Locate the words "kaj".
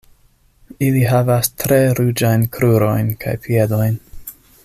3.27-3.35